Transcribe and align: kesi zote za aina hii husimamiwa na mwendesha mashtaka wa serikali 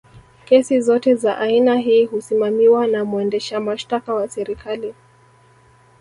kesi 0.45 0.81
zote 0.81 1.15
za 1.15 1.37
aina 1.37 1.77
hii 1.77 2.05
husimamiwa 2.05 2.87
na 2.87 3.05
mwendesha 3.05 3.59
mashtaka 3.59 4.13
wa 4.13 4.27
serikali 4.29 4.93